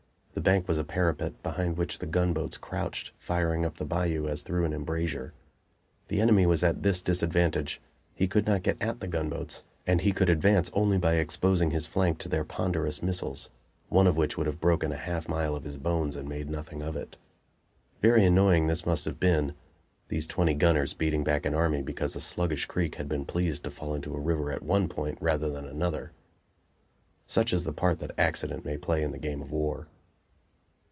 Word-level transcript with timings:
The 0.33 0.49
bank 0.51 0.67
was 0.67 0.77
a 0.79 0.83
parapet, 0.85 1.43
behind 1.43 1.75
which 1.77 1.99
the 1.99 2.05
gunboats 2.07 2.57
crouched, 2.57 3.11
firing 3.19 3.63
up 3.65 3.77
the 3.77 3.85
bayou 3.85 4.27
as 4.27 4.41
through 4.41 4.63
an 4.63 4.73
embrasure. 4.73 5.33
The 6.07 6.19
enemy 6.21 6.45
was 6.47 6.63
at 6.63 6.81
this 6.83 7.03
disadvantage: 7.03 7.79
he 8.15 8.27
could 8.29 8.47
not 8.47 8.63
get 8.63 8.81
at 8.81 9.01
the 9.01 9.07
gunboats, 9.09 9.61
and 9.85 10.01
he 10.01 10.13
could 10.13 10.29
advance 10.29 10.71
only 10.73 10.97
by 10.97 11.15
exposing 11.15 11.69
his 11.71 11.85
flank 11.85 12.17
to 12.19 12.29
their 12.29 12.45
ponderous 12.45 13.03
missiles, 13.03 13.51
one 13.89 14.07
of 14.07 14.15
which 14.15 14.35
would 14.37 14.47
have 14.47 14.61
broken 14.61 14.91
a 14.93 14.97
half 14.97 15.27
mile 15.27 15.53
of 15.53 15.65
his 15.65 15.77
bones 15.77 16.15
and 16.15 16.27
made 16.29 16.49
nothing 16.49 16.81
of 16.81 16.95
it. 16.95 17.17
Very 18.01 18.25
annoying 18.25 18.65
this 18.65 18.85
must 18.85 19.05
have 19.05 19.19
been 19.19 19.53
these 20.07 20.25
twenty 20.25 20.53
gunners 20.55 20.93
beating 20.95 21.23
back 21.25 21.45
an 21.45 21.53
army 21.53 21.83
because 21.83 22.15
a 22.15 22.21
sluggish 22.21 22.65
creek 22.65 22.95
had 22.95 23.09
been 23.09 23.25
pleased 23.25 23.65
to 23.65 23.69
fall 23.69 23.93
into 23.93 24.15
a 24.15 24.19
river 24.19 24.49
at 24.51 24.63
one 24.63 24.87
point 24.87 25.19
rather 25.21 25.51
than 25.51 25.65
another. 25.67 26.13
Such 27.27 27.51
is 27.53 27.63
the 27.65 27.73
part 27.73 27.99
that 27.99 28.17
accident 28.17 28.65
may 28.65 28.77
play 28.77 29.03
in 29.03 29.11
the 29.11 29.19
game 29.19 29.41
of 29.41 29.51
war. 29.51 29.87